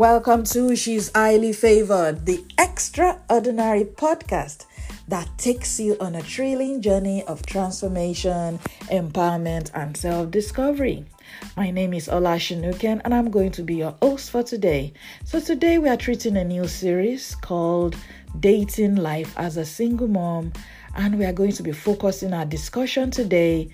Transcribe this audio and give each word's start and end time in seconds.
Welcome 0.00 0.44
to 0.44 0.74
She's 0.76 1.12
Highly 1.14 1.52
Favored, 1.52 2.24
the 2.24 2.42
extraordinary 2.56 3.84
podcast 3.84 4.64
that 5.08 5.28
takes 5.36 5.78
you 5.78 5.98
on 6.00 6.14
a 6.14 6.22
thrilling 6.22 6.80
journey 6.80 7.22
of 7.24 7.44
transformation, 7.44 8.58
empowerment, 8.90 9.70
and 9.74 9.94
self 9.94 10.30
discovery. 10.30 11.04
My 11.54 11.70
name 11.70 11.92
is 11.92 12.08
Ola 12.08 12.36
Shinuken, 12.36 13.02
and 13.04 13.14
I'm 13.14 13.30
going 13.30 13.50
to 13.50 13.62
be 13.62 13.74
your 13.74 13.94
host 14.00 14.30
for 14.30 14.42
today. 14.42 14.94
So, 15.24 15.38
today 15.38 15.76
we 15.76 15.90
are 15.90 15.98
treating 15.98 16.38
a 16.38 16.44
new 16.44 16.66
series 16.66 17.34
called 17.34 17.94
Dating 18.40 18.96
Life 18.96 19.34
as 19.36 19.58
a 19.58 19.66
Single 19.66 20.08
Mom, 20.08 20.54
and 20.96 21.18
we 21.18 21.26
are 21.26 21.34
going 21.34 21.52
to 21.52 21.62
be 21.62 21.72
focusing 21.72 22.32
our 22.32 22.46
discussion 22.46 23.10
today 23.10 23.68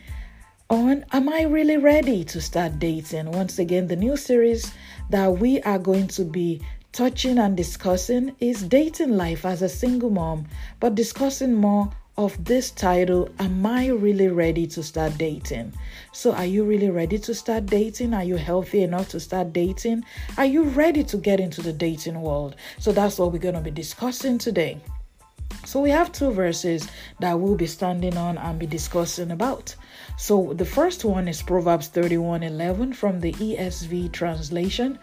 on 0.68 1.04
Am 1.12 1.28
I 1.28 1.42
really 1.42 1.76
ready 1.76 2.24
to 2.24 2.40
start 2.40 2.78
dating? 2.78 3.30
Once 3.30 3.58
again, 3.58 3.86
the 3.86 3.96
new 3.96 4.16
series 4.16 4.72
that 5.10 5.28
we 5.28 5.60
are 5.62 5.78
going 5.78 6.08
to 6.08 6.24
be 6.24 6.60
touching 6.92 7.38
and 7.38 7.56
discussing 7.56 8.34
is 8.40 8.64
dating 8.64 9.16
life 9.16 9.44
as 9.44 9.62
a 9.62 9.68
single 9.68 10.10
mom, 10.10 10.46
but 10.80 10.94
discussing 10.94 11.54
more 11.54 11.90
of 12.16 12.44
this 12.44 12.70
title 12.70 13.28
Am 13.38 13.64
I 13.64 13.88
really 13.88 14.28
ready 14.28 14.66
to 14.68 14.82
start 14.82 15.16
dating? 15.16 15.72
So, 16.12 16.32
are 16.32 16.46
you 16.46 16.64
really 16.64 16.90
ready 16.90 17.18
to 17.18 17.34
start 17.34 17.66
dating? 17.66 18.14
Are 18.14 18.24
you 18.24 18.36
healthy 18.36 18.82
enough 18.82 19.08
to 19.10 19.20
start 19.20 19.52
dating? 19.52 20.04
Are 20.36 20.46
you 20.46 20.64
ready 20.64 21.04
to 21.04 21.16
get 21.16 21.38
into 21.38 21.62
the 21.62 21.72
dating 21.72 22.20
world? 22.20 22.56
So, 22.78 22.90
that's 22.90 23.18
what 23.18 23.32
we're 23.32 23.38
going 23.38 23.54
to 23.54 23.60
be 23.60 23.70
discussing 23.70 24.38
today. 24.38 24.80
So, 25.66 25.80
we 25.80 25.90
have 25.90 26.12
two 26.12 26.30
verses 26.30 26.88
that 27.18 27.38
we'll 27.40 27.56
be 27.56 27.66
standing 27.66 28.16
on 28.16 28.38
and 28.38 28.58
be 28.58 28.66
discussing 28.66 29.32
about. 29.32 29.74
So 30.16 30.54
the 30.54 30.64
first 30.64 31.04
one 31.04 31.28
is 31.28 31.42
Proverbs 31.42 31.88
31:11 31.88 32.94
from 32.94 33.20
the 33.20 33.32
ESV 33.32 34.12
translation, 34.12 34.98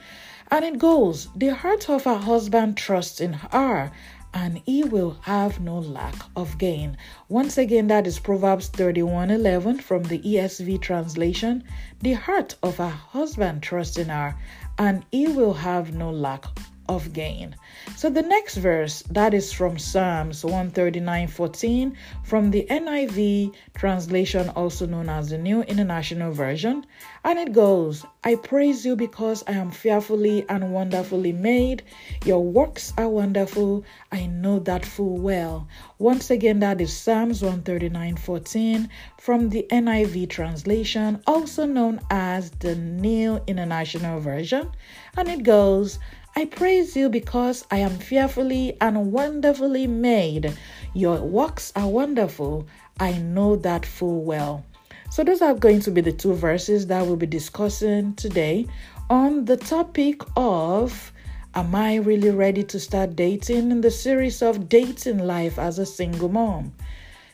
and 0.50 0.66
it 0.66 0.80
goes, 0.80 1.28
"The 1.36 1.54
heart 1.54 1.90
of 1.90 2.08
a 2.08 2.18
husband 2.18 2.78
trusts 2.78 3.20
in 3.20 3.34
her, 3.34 3.92
and 4.34 4.62
he 4.66 4.84
will 4.84 5.18
have 5.22 5.60
no 5.60 5.78
lack 5.78 6.16
of 6.36 6.58
gain." 6.58 6.98
Once 7.30 7.58
again, 7.58 7.88
that 7.88 8.08
is 8.08 8.18
Proverbs 8.18 8.70
31:11 8.70 9.80
from 9.80 10.04
the 10.04 10.22
ESV 10.28 10.80
translation, 10.80 11.64
"The 12.02 12.14
heart 12.14 12.56
of 12.64 12.80
a 12.80 12.90
husband 12.90 13.62
trusts 13.62 13.98
in 13.98 14.10
her, 14.10 14.36
and 14.80 15.04
he 15.12 15.28
will 15.28 15.54
have 15.54 15.94
no 15.94 16.10
lack 16.10 16.46
of 16.94 17.12
gain. 17.14 17.56
So 17.96 18.10
the 18.10 18.22
next 18.22 18.58
verse 18.58 19.02
that 19.10 19.34
is 19.34 19.52
from 19.52 19.78
Psalms 19.78 20.44
139:14 20.44 21.96
from 22.24 22.52
the 22.52 22.66
NIV 22.70 23.54
translation 23.74 24.50
also 24.50 24.86
known 24.86 25.10
as 25.10 25.30
the 25.30 25.38
New 25.38 25.62
International 25.64 26.32
Version 26.32 26.86
and 27.24 27.40
it 27.40 27.52
goes 27.52 28.06
I 28.24 28.36
praise 28.36 28.86
you 28.86 28.96
because 28.96 29.44
I 29.48 29.54
am 29.54 29.72
fearfully 29.72 30.46
and 30.48 30.74
wonderfully 30.74 31.34
made 31.34 31.84
your 32.26 32.44
works 32.44 32.94
are 32.98 33.10
wonderful 33.10 33.84
I 34.12 34.28
know 34.28 34.60
that 34.60 34.86
full 34.86 35.18
well. 35.18 35.68
Once 36.00 36.30
again 36.30 36.60
that 36.60 36.80
is 36.80 36.96
Psalms 36.96 37.42
139:14 37.42 38.88
from 39.18 39.50
the 39.50 39.66
NIV 39.72 40.30
translation 40.30 41.22
also 41.26 41.66
known 41.66 42.00
as 42.12 42.52
the 42.52 42.76
New 42.76 43.42
International 43.48 44.20
Version 44.20 44.70
and 45.18 45.28
it 45.28 45.44
goes 45.44 46.00
I 46.36 46.46
praise 46.46 46.96
you 46.96 47.10
because 47.10 47.64
I 47.70 47.78
am 47.78 48.00
fearfully 48.00 48.76
and 48.82 49.12
wonderfully 49.12 49.86
made. 49.86 50.58
Your 50.96 51.22
works 51.22 51.72
are 51.76 51.88
wonderful. 51.88 52.68
I 53.00 53.14
know 53.14 53.56
that 53.58 53.86
full 53.86 54.24
well. 54.24 54.66
So, 55.12 55.24
those 55.24 55.44
are 55.44 55.54
going 55.54 55.82
to 55.82 55.92
be 55.92 56.02
the 56.02 56.12
two 56.12 56.34
verses 56.34 56.88
that 56.88 57.06
we'll 57.06 57.18
be 57.18 57.28
discussing 57.28 58.16
today 58.16 58.66
on 59.12 59.46
the 59.46 59.58
topic 59.58 60.22
of 60.36 61.12
Am 61.56 61.76
I 61.76 61.98
really 61.98 62.32
ready 62.32 62.64
to 62.64 62.80
start 62.80 63.16
dating 63.16 63.70
in 63.70 63.82
the 63.82 63.92
series 63.92 64.42
of 64.42 64.70
dating 64.70 65.20
life 65.20 65.60
as 65.60 65.78
a 65.78 65.86
single 65.86 66.30
mom? 66.30 66.74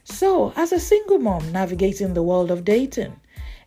So, 0.03 0.51
as 0.57 0.73
a 0.73 0.79
single 0.79 1.19
mom 1.19 1.53
navigating 1.53 2.13
the 2.13 2.23
world 2.23 2.51
of 2.51 2.65
dating, 2.65 3.15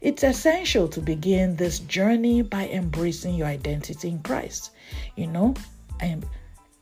it's 0.02 0.24
essential 0.24 0.88
to 0.88 1.00
begin 1.00 1.54
this 1.54 1.78
journey 1.78 2.42
by 2.42 2.68
embracing 2.68 3.36
your 3.36 3.46
identity 3.46 4.08
in 4.08 4.18
Christ. 4.18 4.72
You 5.16 5.28
know, 5.28 5.54
and 6.00 6.26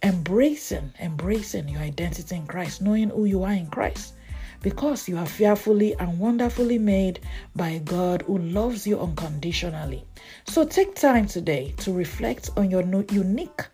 embracing, 0.02 0.94
embracing 0.98 1.68
your 1.68 1.82
identity 1.82 2.34
in 2.34 2.46
Christ, 2.46 2.80
knowing 2.80 3.10
who 3.10 3.26
you 3.26 3.44
are 3.44 3.52
in 3.52 3.66
Christ. 3.66 4.14
Because 4.62 5.06
you 5.06 5.18
are 5.18 5.26
fearfully 5.26 5.94
and 5.98 6.18
wonderfully 6.18 6.78
made 6.78 7.20
by 7.54 7.78
God 7.84 8.22
who 8.22 8.38
loves 8.38 8.86
you 8.86 8.98
unconditionally. 8.98 10.04
So 10.46 10.64
take 10.64 10.94
time 10.94 11.26
today 11.26 11.74
to 11.78 11.92
reflect 11.92 12.50
on 12.56 12.70
your 12.70 12.82
unique 12.82 13.66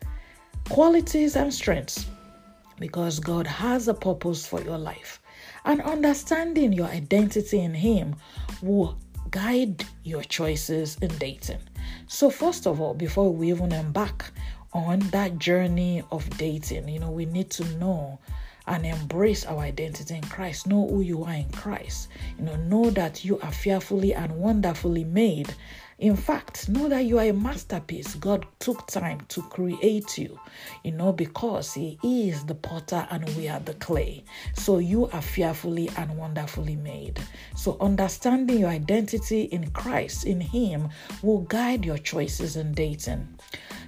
qualities 0.69 1.37
and 1.37 1.53
strengths 1.53 2.05
because 2.79 3.19
God 3.19 3.47
has 3.47 3.87
a 3.87 3.93
purpose 3.93 4.45
for 4.45 4.61
your 4.61 4.77
life. 4.77 5.21
And 5.65 5.81
understanding 5.81 6.71
your 6.73 6.87
identity 6.87 7.59
in 7.59 7.73
Him 7.73 8.15
will 8.61 8.97
guide 9.31 9.85
your 10.03 10.23
choices 10.23 10.97
in 11.01 11.09
dating. 11.17 11.59
So, 12.07 12.29
first 12.29 12.67
of 12.67 12.81
all, 12.81 12.93
before 12.93 13.33
we 13.33 13.49
even 13.49 13.71
embark 13.71 14.31
on 14.73 14.99
that 15.11 15.37
journey 15.39 16.03
of 16.11 16.29
dating, 16.37 16.89
you 16.89 16.99
know, 16.99 17.11
we 17.11 17.25
need 17.25 17.49
to 17.51 17.65
know 17.77 18.19
and 18.67 18.85
embrace 18.85 19.45
our 19.45 19.59
identity 19.59 20.15
in 20.15 20.23
Christ. 20.23 20.67
Know 20.67 20.87
who 20.87 21.01
you 21.01 21.23
are 21.23 21.33
in 21.33 21.49
Christ. 21.51 22.09
You 22.37 22.45
know, 22.45 22.55
know 22.55 22.89
that 22.91 23.23
you 23.23 23.39
are 23.39 23.51
fearfully 23.51 24.13
and 24.13 24.31
wonderfully 24.37 25.05
made 25.05 25.53
in 25.99 26.15
fact, 26.15 26.69
know 26.69 26.87
that 26.89 27.05
you 27.05 27.17
are 27.17 27.25
a 27.25 27.33
masterpiece. 27.33 28.13
God 28.15 28.45
took 28.59 28.85
time 28.85 29.21
to 29.29 29.41
create 29.41 30.15
you, 30.17 30.39
you 30.83 30.91
know, 30.91 31.11
because 31.11 31.73
He 31.73 31.97
is 32.03 32.45
the 32.45 32.53
potter 32.53 33.07
and 33.09 33.27
we 33.35 33.49
are 33.49 33.59
the 33.59 33.73
clay. 33.75 34.23
So 34.53 34.77
you 34.77 35.07
are 35.07 35.21
fearfully 35.23 35.89
and 35.97 36.15
wonderfully 36.15 36.75
made. 36.75 37.19
So 37.55 37.77
understanding 37.81 38.59
your 38.59 38.69
identity 38.69 39.43
in 39.43 39.71
Christ, 39.71 40.25
in 40.25 40.39
Him, 40.39 40.89
will 41.23 41.41
guide 41.41 41.83
your 41.83 41.97
choices 41.97 42.57
in 42.57 42.73
dating. 42.73 43.27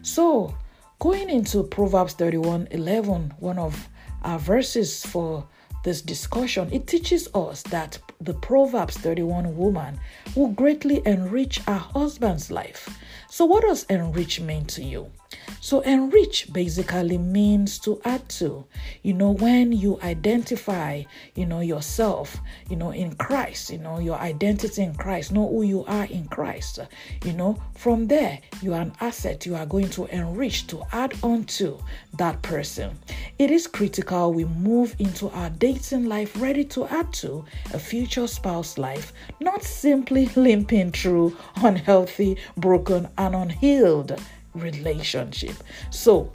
So, 0.02 0.56
going 0.98 1.30
into 1.30 1.62
Proverbs 1.64 2.14
31 2.14 2.70
11, 2.72 3.36
one 3.40 3.60
of 3.60 3.88
our 4.24 4.40
verses 4.40 5.06
for 5.06 5.48
this 5.84 6.02
discussion, 6.02 6.72
it 6.72 6.88
teaches 6.88 7.28
us 7.34 7.64
that 7.64 8.00
the 8.22 8.34
Proverbs 8.34 8.98
31 8.98 9.56
woman 9.56 10.00
will 10.36 10.50
greatly 10.50 11.02
enrich 11.06 11.60
her 11.60 11.78
husband's 11.78 12.52
life. 12.52 12.90
So, 13.30 13.46
what 13.46 13.64
does 13.64 13.84
enrich 13.86 14.40
mean 14.42 14.66
to 14.66 14.84
you? 14.84 15.12
So, 15.62 15.82
enrich 15.82 16.52
basically 16.52 17.18
means 17.18 17.80
to 17.80 18.02
add 18.06 18.28
to. 18.30 18.66
You 19.04 19.14
know, 19.14 19.32
when 19.32 19.72
you 19.72 20.00
identify, 20.02 21.04
you 21.36 21.46
know, 21.46 21.60
yourself, 21.60 22.38
you 22.70 22.76
know, 22.76 22.92
in 22.92 23.16
Christ, 23.16 23.70
you 23.70 23.78
know, 23.78 24.00
your 24.00 24.18
identity 24.18 24.84
in 24.84 24.96
Christ, 24.96 25.32
know 25.32 25.48
who 25.48 25.64
you 25.64 25.86
are 25.86 26.06
in 26.06 26.28
Christ, 26.28 26.80
you 27.26 27.34
know, 27.34 27.62
from 27.76 28.08
there, 28.08 28.40
you 28.62 28.74
are 28.74 28.82
an 28.82 28.94
asset 29.02 29.46
you 29.46 29.56
are 29.56 29.66
going 29.66 29.90
to 29.90 30.06
enrich 30.08 30.68
to 30.68 30.84
add 30.92 31.14
on 31.24 31.44
to 31.46 31.80
that 32.18 32.42
person. 32.42 32.98
It 33.38 33.52
is 33.52 33.68
critical 33.68 34.34
we 34.34 34.46
move 34.46 34.96
into 35.00 35.30
our 35.30 35.50
dating 35.50 36.06
life 36.06 36.40
ready 36.42 36.64
to 36.66 36.86
add 36.88 37.12
to 37.14 37.46
a 37.74 37.80
future 37.80 38.28
spouse 38.28 38.78
life, 38.78 39.14
not 39.40 39.64
simply 39.64 40.26
limping 40.36 40.92
through 40.92 41.36
unhealthy, 41.58 42.38
broken, 42.58 43.08
and 43.18 43.36
unhealed 43.36 44.20
relationship. 44.60 45.56
So, 45.90 46.32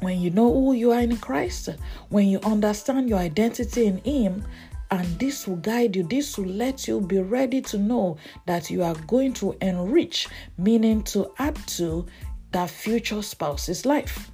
when 0.00 0.20
you 0.20 0.30
know 0.30 0.52
who 0.52 0.74
you 0.74 0.92
are 0.92 1.00
in 1.00 1.16
Christ, 1.16 1.70
when 2.08 2.28
you 2.28 2.38
understand 2.40 3.08
your 3.08 3.18
identity 3.18 3.86
in 3.86 3.98
Him, 3.98 4.44
and 4.90 5.06
this 5.18 5.46
will 5.48 5.56
guide 5.56 5.96
you, 5.96 6.02
this 6.02 6.36
will 6.36 6.46
let 6.46 6.86
you 6.86 7.00
be 7.00 7.18
ready 7.18 7.62
to 7.62 7.78
know 7.78 8.18
that 8.46 8.70
you 8.70 8.82
are 8.82 8.94
going 9.06 9.32
to 9.34 9.56
enrich, 9.62 10.28
meaning 10.58 11.02
to 11.04 11.32
add 11.38 11.56
to 11.68 12.06
that 12.50 12.68
future 12.68 13.22
spouse's 13.22 13.86
life. 13.86 14.30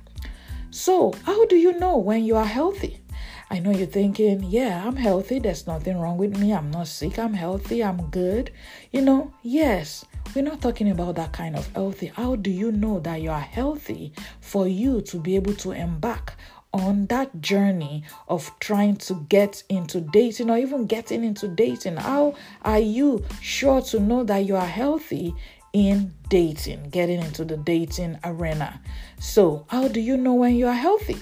So, 0.70 1.14
how 1.24 1.46
do 1.46 1.56
you 1.56 1.78
know 1.78 1.96
when 1.96 2.24
you 2.24 2.36
are 2.36 2.44
healthy? 2.44 3.00
I 3.50 3.60
know 3.60 3.70
you're 3.70 3.86
thinking, 3.86 4.42
yeah, 4.42 4.84
I'm 4.86 4.96
healthy. 4.96 5.38
There's 5.38 5.66
nothing 5.66 5.98
wrong 5.98 6.18
with 6.18 6.36
me. 6.38 6.52
I'm 6.52 6.70
not 6.70 6.88
sick. 6.88 7.18
I'm 7.18 7.32
healthy. 7.32 7.82
I'm 7.82 8.10
good. 8.10 8.50
You 8.92 9.00
know, 9.00 9.32
yes, 9.42 10.04
we're 10.34 10.42
not 10.42 10.60
talking 10.60 10.90
about 10.90 11.14
that 11.16 11.32
kind 11.32 11.56
of 11.56 11.66
healthy. 11.72 12.06
How 12.06 12.36
do 12.36 12.50
you 12.50 12.72
know 12.72 13.00
that 13.00 13.22
you 13.22 13.30
are 13.30 13.40
healthy 13.40 14.12
for 14.40 14.68
you 14.68 15.00
to 15.02 15.18
be 15.18 15.36
able 15.36 15.54
to 15.54 15.72
embark 15.72 16.34
on 16.72 17.06
that 17.06 17.40
journey 17.40 18.04
of 18.28 18.50
trying 18.60 18.96
to 18.96 19.14
get 19.28 19.62
into 19.68 20.00
dating 20.00 20.50
or 20.50 20.58
even 20.58 20.86
getting 20.86 21.24
into 21.24 21.48
dating? 21.48 21.96
How 21.96 22.34
are 22.62 22.78
you 22.78 23.24
sure 23.40 23.80
to 23.82 24.00
know 24.00 24.24
that 24.24 24.44
you 24.44 24.56
are 24.56 24.66
healthy 24.66 25.34
in 25.72 26.12
dating, 26.28 26.90
getting 26.90 27.20
into 27.20 27.44
the 27.44 27.56
dating 27.56 28.18
arena? 28.24 28.80
So, 29.20 29.66
how 29.68 29.88
do 29.88 30.00
you 30.00 30.16
know 30.16 30.34
when 30.34 30.56
you 30.56 30.66
are 30.66 30.74
healthy? 30.74 31.16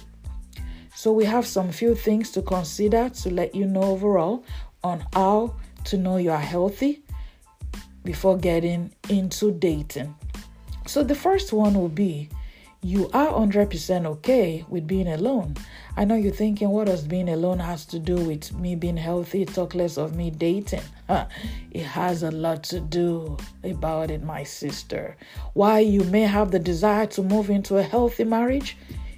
So, 0.95 1.13
we 1.13 1.25
have 1.25 1.47
some 1.47 1.71
few 1.71 1.95
things 1.95 2.31
to 2.33 2.43
consider 2.43 3.09
to 3.09 3.31
let 3.31 3.55
you 3.55 3.67
know 3.67 3.83
overall 3.83 4.45
on 4.83 5.05
how 5.13 5.55
to 5.85 5.97
know 5.97 6.17
you 6.17 6.33
are 6.33 6.39
healthy 6.39 7.03
before 8.07 8.39
getting 8.39 8.91
into 9.11 9.53
dating. 9.53 10.15
So, 10.87 11.05
the 11.05 11.15
first 11.15 11.53
one 11.53 11.75
will 11.75 11.91
be 11.91 12.31
you 12.87 13.11
are 13.13 13.33
100% 13.33 14.07
okay 14.07 14.65
with 14.69 14.87
being 14.87 15.09
alone. 15.09 15.57
I 15.97 16.05
know 16.05 16.15
you're 16.15 16.33
thinking, 16.33 16.69
what 16.69 16.87
does 16.87 17.03
being 17.03 17.29
alone 17.29 17.59
has 17.59 17.85
to 17.87 17.99
do 17.99 18.15
with 18.15 18.53
me 18.55 18.77
being 18.77 18.97
healthy? 18.97 19.45
Talk 19.45 19.75
less 19.75 19.99
of 19.99 20.15
me 20.15 20.31
dating. 20.31 20.83
it 21.09 21.83
has 21.83 22.23
a 22.23 22.31
lot 22.31 22.63
to 22.65 22.79
do 22.79 23.37
about 23.65 24.13
it, 24.13 24.23
my 24.23 24.45
sister. 24.45 25.17
Why 25.55 25.81
you 25.81 26.05
may 26.05 26.23
have 26.23 26.53
the 26.53 26.61
desire 26.61 27.07
to 27.07 27.23
move 27.23 27.51
into 27.51 27.79
a 27.79 27.83
healthy 27.83 28.23
marriage, 28.23 28.77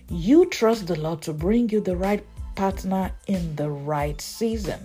you 0.09 0.47
trust 0.47 0.87
the 0.87 0.99
Lord 0.99 1.21
to 1.23 1.35
bring 1.35 1.69
you 1.69 1.81
the 1.81 1.97
right 1.97 2.25
partner 2.55 3.13
in 3.27 3.55
the 3.57 3.69
right 3.69 4.19
season. 4.19 4.81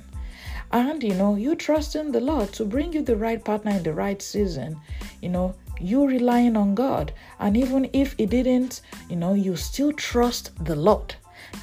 And 0.74 1.04
you 1.04 1.14
know, 1.14 1.36
you 1.36 1.56
trust 1.56 1.96
in 1.96 2.12
the 2.12 2.20
Lord 2.20 2.52
to 2.54 2.66
bring 2.66 2.94
you 2.94 3.04
the 3.04 3.16
right 3.16 3.46
partner 3.46 3.72
in 3.72 3.84
the 3.84 3.94
right 3.94 4.20
season. 4.20 4.81
You 5.22 5.30
know, 5.30 5.56
you 5.80 6.08
relying 6.08 6.58
on 6.58 6.74
God. 6.74 7.14
And 7.40 7.56
even 7.56 7.92
if 7.94 8.16
it 8.18 8.31
didn't, 8.31 8.81
you 9.08 9.16
know, 9.16 9.36
you 9.36 9.56
still 9.56 9.94
trust 9.94 10.50
the 10.66 10.75
Lord. 10.75 11.14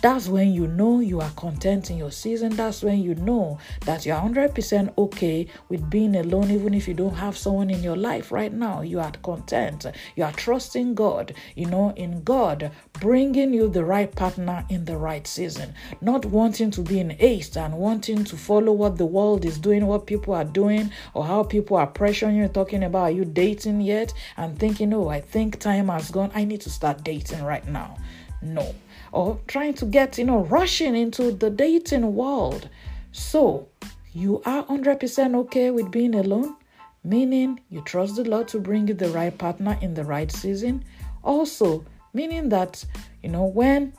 That's 0.02 0.28
when 0.28 0.54
you 0.54 0.66
know 0.66 1.00
you 1.00 1.20
are 1.20 1.30
content 1.32 1.90
in 1.90 1.98
your 1.98 2.10
season. 2.10 2.56
That's 2.56 2.82
when 2.82 3.02
you 3.02 3.14
know 3.16 3.58
that 3.84 4.06
you're 4.06 4.16
100% 4.16 4.96
okay 4.96 5.46
with 5.68 5.90
being 5.90 6.16
alone, 6.16 6.50
even 6.50 6.72
if 6.72 6.88
you 6.88 6.94
don't 6.94 7.16
have 7.16 7.36
someone 7.36 7.68
in 7.68 7.82
your 7.82 7.96
life 7.96 8.32
right 8.32 8.52
now. 8.52 8.80
You 8.80 9.00
are 9.00 9.12
content. 9.22 9.84
You 10.16 10.24
are 10.24 10.32
trusting 10.32 10.94
God, 10.94 11.34
you 11.54 11.66
know, 11.66 11.92
in 11.96 12.22
God 12.22 12.72
bringing 12.94 13.52
you 13.52 13.68
the 13.68 13.84
right 13.84 14.10
partner 14.10 14.64
in 14.70 14.86
the 14.86 14.96
right 14.96 15.26
season. 15.26 15.74
Not 16.00 16.24
wanting 16.24 16.70
to 16.72 16.80
be 16.80 16.98
in 17.00 17.10
haste 17.10 17.58
and 17.58 17.74
wanting 17.74 18.24
to 18.24 18.36
follow 18.38 18.72
what 18.72 18.96
the 18.96 19.04
world 19.04 19.44
is 19.44 19.58
doing, 19.58 19.86
what 19.86 20.06
people 20.06 20.32
are 20.32 20.44
doing, 20.44 20.90
or 21.12 21.26
how 21.26 21.42
people 21.42 21.76
are 21.76 21.90
pressuring 21.90 22.36
you, 22.36 22.48
talking 22.48 22.84
about 22.84 23.00
are 23.00 23.10
you 23.10 23.26
dating 23.26 23.82
yet, 23.82 24.14
and 24.38 24.58
thinking, 24.58 24.94
oh, 24.94 25.08
I 25.08 25.20
think 25.20 25.58
time 25.58 25.88
has 25.88 26.10
gone. 26.10 26.30
I 26.34 26.44
need 26.44 26.62
to 26.62 26.70
start 26.70 27.04
dating 27.04 27.42
right 27.44 27.66
now. 27.68 27.98
No 28.40 28.74
or 29.12 29.40
trying 29.46 29.74
to 29.74 29.84
get, 29.84 30.18
you 30.18 30.24
know, 30.24 30.44
rushing 30.44 30.94
into 30.96 31.32
the 31.32 31.50
dating 31.50 32.14
world. 32.14 32.68
So, 33.12 33.68
you 34.12 34.42
are 34.44 34.64
100% 34.64 35.34
okay 35.36 35.70
with 35.70 35.90
being 35.90 36.14
alone, 36.14 36.56
meaning 37.04 37.60
you 37.68 37.80
trust 37.82 38.16
the 38.16 38.24
Lord 38.24 38.48
to 38.48 38.58
bring 38.58 38.88
you 38.88 38.94
the 38.94 39.10
right 39.10 39.36
partner 39.36 39.78
in 39.80 39.94
the 39.94 40.04
right 40.04 40.30
season. 40.30 40.84
Also, 41.22 41.84
meaning 42.12 42.48
that, 42.48 42.84
you 43.22 43.28
know, 43.28 43.44
when 43.44 43.92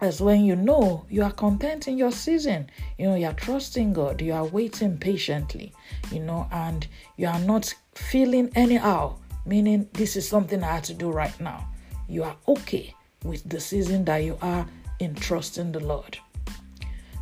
as 0.00 0.20
when 0.20 0.44
you 0.44 0.54
know 0.54 1.06
you 1.08 1.22
are 1.22 1.32
content 1.32 1.88
in 1.88 1.96
your 1.96 2.12
season, 2.12 2.70
you 2.98 3.06
know, 3.06 3.14
you 3.14 3.26
are 3.26 3.32
trusting 3.32 3.94
God, 3.94 4.20
you 4.20 4.32
are 4.32 4.44
waiting 4.44 4.98
patiently, 4.98 5.72
you 6.12 6.20
know, 6.20 6.46
and 6.52 6.86
you 7.16 7.26
are 7.26 7.40
not 7.40 7.74
feeling 7.94 8.50
anyhow, 8.54 9.16
meaning 9.46 9.88
this 9.94 10.16
is 10.16 10.28
something 10.28 10.62
I 10.62 10.74
have 10.74 10.82
to 10.84 10.94
do 10.94 11.10
right 11.10 11.38
now. 11.40 11.66
You 12.08 12.24
are 12.24 12.36
okay 12.46 12.94
with 13.26 13.48
the 13.48 13.60
season 13.60 14.04
that 14.04 14.18
you 14.18 14.38
are 14.42 14.66
in 14.98 15.14
trusting 15.14 15.72
the 15.72 15.80
Lord. 15.80 16.18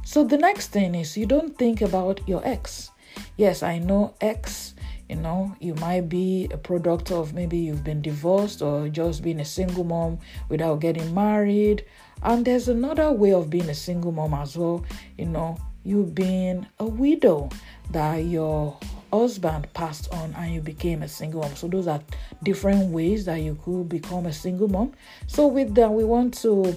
So 0.04 0.22
the 0.22 0.38
next 0.38 0.68
thing 0.68 0.94
is 0.94 1.16
you 1.16 1.26
don't 1.26 1.56
think 1.58 1.80
about 1.80 2.26
your 2.28 2.42
ex. 2.46 2.90
Yes, 3.36 3.62
I 3.62 3.78
know 3.78 4.14
ex, 4.20 4.74
you 5.08 5.16
know, 5.16 5.54
you 5.60 5.74
might 5.74 6.08
be 6.08 6.48
a 6.52 6.56
product 6.56 7.10
of 7.10 7.34
maybe 7.34 7.58
you've 7.58 7.84
been 7.84 8.02
divorced 8.02 8.62
or 8.62 8.88
just 8.88 9.22
being 9.22 9.40
a 9.40 9.44
single 9.44 9.84
mom 9.84 10.18
without 10.48 10.80
getting 10.80 11.14
married. 11.14 11.84
And 12.22 12.44
there's 12.44 12.68
another 12.68 13.12
way 13.12 13.32
of 13.32 13.50
being 13.50 13.68
a 13.68 13.74
single 13.74 14.12
mom 14.12 14.34
as 14.34 14.56
well, 14.56 14.84
you 15.18 15.26
know, 15.26 15.58
you 15.84 16.04
being 16.04 16.66
a 16.78 16.86
widow 16.86 17.50
that 17.90 18.16
your 18.24 18.78
husband 19.18 19.72
passed 19.74 20.12
on 20.12 20.34
and 20.36 20.52
you 20.52 20.60
became 20.60 21.02
a 21.02 21.08
single 21.08 21.40
mom. 21.40 21.56
So 21.56 21.68
those 21.68 21.86
are 21.86 22.00
different 22.42 22.90
ways 22.90 23.24
that 23.26 23.40
you 23.40 23.58
could 23.64 23.88
become 23.88 24.26
a 24.26 24.32
single 24.32 24.68
mom. 24.68 24.92
So 25.26 25.46
with 25.46 25.74
that, 25.74 25.90
we 25.90 26.04
want 26.04 26.34
to 26.42 26.74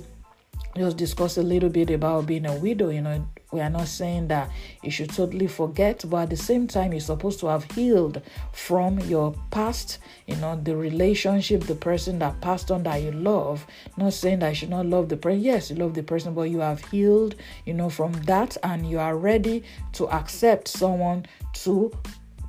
just 0.77 0.97
discuss 0.97 1.37
a 1.37 1.43
little 1.43 1.69
bit 1.69 1.89
about 1.89 2.27
being 2.27 2.45
a 2.45 2.55
widow. 2.55 2.89
You 2.89 3.01
know, 3.01 3.27
we 3.51 3.61
are 3.61 3.69
not 3.69 3.87
saying 3.87 4.27
that 4.27 4.49
you 4.83 4.91
should 4.91 5.09
totally 5.09 5.47
forget, 5.47 6.03
but 6.07 6.23
at 6.23 6.29
the 6.29 6.37
same 6.37 6.67
time, 6.67 6.91
you're 6.91 6.99
supposed 6.99 7.39
to 7.39 7.47
have 7.47 7.63
healed 7.71 8.21
from 8.51 8.99
your 8.99 9.33
past, 9.51 9.99
you 10.27 10.35
know, 10.35 10.59
the 10.61 10.75
relationship, 10.75 11.63
the 11.63 11.75
person 11.75 12.19
that 12.19 12.39
passed 12.41 12.71
on 12.71 12.83
that 12.83 13.01
you 13.01 13.11
love. 13.11 13.65
Not 13.95 14.13
saying 14.13 14.39
that 14.39 14.49
you 14.49 14.55
should 14.55 14.69
not 14.69 14.85
love 14.85 15.09
the 15.09 15.17
person. 15.17 15.41
Yes, 15.41 15.69
you 15.69 15.77
love 15.77 15.93
the 15.93 16.03
person, 16.03 16.33
but 16.33 16.43
you 16.43 16.59
have 16.59 16.83
healed, 16.85 17.35
you 17.65 17.73
know, 17.73 17.89
from 17.89 18.11
that 18.23 18.57
and 18.63 18.89
you 18.89 18.99
are 18.99 19.17
ready 19.17 19.63
to 19.93 20.07
accept 20.09 20.67
someone 20.67 21.25
to 21.53 21.91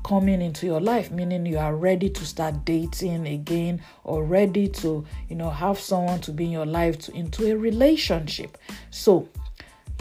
coming 0.05 0.41
into 0.41 0.67
your 0.67 0.81
life 0.81 1.11
meaning 1.11 1.45
you 1.45 1.59
are 1.59 1.75
ready 1.75 2.09
to 2.09 2.25
start 2.25 2.65
dating 2.65 3.27
again 3.27 3.81
or 4.05 4.25
ready 4.25 4.69
to 4.69 5.05
you 5.29 5.37
know 5.37 5.51
have 5.51 5.79
someone 5.79 6.21
to 6.21 6.33
be 6.33 6.45
in 6.45 6.51
your 6.51 6.67
life 6.67 6.99
to 6.99 7.13
into 7.13 7.51
a 7.51 7.57
relationship. 7.57 8.59
So 8.91 9.29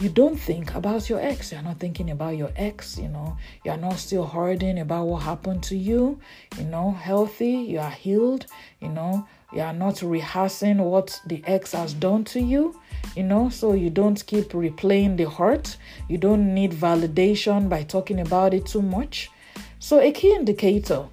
you 0.00 0.08
don't 0.08 0.36
think 0.36 0.74
about 0.76 1.10
your 1.10 1.20
ex. 1.20 1.50
You're 1.50 1.62
not 1.62 1.80
thinking 1.80 2.10
about 2.10 2.36
your 2.36 2.50
ex 2.56 2.98
you 2.98 3.08
know. 3.08 3.36
You're 3.64 3.76
not 3.76 3.98
still 3.98 4.24
hurting 4.26 4.78
about 4.78 5.06
what 5.06 5.22
happened 5.22 5.62
to 5.64 5.76
you 5.76 6.20
you 6.56 6.64
know 6.64 6.92
healthy 6.92 7.50
you 7.50 7.78
are 7.80 7.90
healed 7.90 8.46
you 8.80 8.88
know. 8.88 9.26
You 9.52 9.62
are 9.62 9.72
not 9.72 10.02
rehearsing 10.02 10.78
what 10.78 11.20
the 11.26 11.42
ex 11.46 11.72
has 11.72 11.94
done 11.94 12.24
to 12.24 12.40
you 12.40 12.80
you 13.16 13.24
know. 13.24 13.48
So 13.48 13.72
you 13.72 13.90
don't 13.90 14.24
keep 14.26 14.50
replaying 14.50 15.16
the 15.16 15.28
hurt. 15.28 15.76
You 16.08 16.18
don't 16.18 16.54
need 16.54 16.72
validation 16.72 17.68
by 17.68 17.82
talking 17.82 18.20
about 18.20 18.54
it 18.54 18.66
too 18.66 18.82
much 18.82 19.30
so, 19.78 20.00
a 20.00 20.10
key 20.10 20.34
indicator 20.34 21.06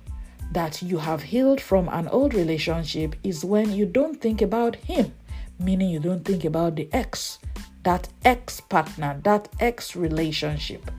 that 0.51 0.81
you 0.81 0.97
have 0.97 1.21
healed 1.21 1.61
from 1.61 1.87
an 1.89 2.07
old 2.07 2.33
relationship 2.33 3.15
is 3.23 3.45
when 3.45 3.71
you 3.71 3.85
don't 3.85 4.19
think 4.19 4.41
about 4.41 4.75
him, 4.75 5.13
meaning 5.59 5.89
you 5.89 5.99
don't 5.99 6.25
think 6.25 6.45
about 6.45 6.75
the 6.75 6.89
ex, 6.91 7.39
that 7.83 8.07
ex 8.23 8.61
partner, 8.61 9.19
that 9.23 9.49
ex 9.59 9.95
relationship. 9.95 10.89